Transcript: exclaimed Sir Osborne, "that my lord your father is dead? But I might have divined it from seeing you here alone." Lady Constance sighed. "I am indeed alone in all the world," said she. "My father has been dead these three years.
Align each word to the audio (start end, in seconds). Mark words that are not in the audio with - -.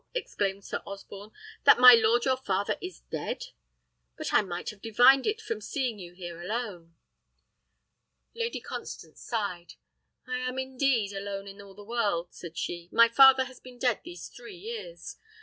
exclaimed 0.15 0.65
Sir 0.65 0.81
Osborne, 0.83 1.29
"that 1.63 1.77
my 1.79 1.93
lord 1.93 2.25
your 2.25 2.35
father 2.35 2.75
is 2.81 3.01
dead? 3.11 3.43
But 4.17 4.33
I 4.33 4.41
might 4.41 4.71
have 4.71 4.81
divined 4.81 5.27
it 5.27 5.39
from 5.39 5.61
seeing 5.61 5.99
you 5.99 6.13
here 6.15 6.41
alone." 6.41 6.95
Lady 8.33 8.61
Constance 8.61 9.21
sighed. 9.21 9.75
"I 10.25 10.39
am 10.39 10.57
indeed 10.57 11.13
alone 11.13 11.47
in 11.47 11.61
all 11.61 11.75
the 11.75 11.83
world," 11.83 12.33
said 12.33 12.57
she. 12.57 12.89
"My 12.91 13.09
father 13.09 13.43
has 13.43 13.59
been 13.59 13.77
dead 13.77 13.99
these 14.03 14.27
three 14.27 14.57
years. 14.57 15.17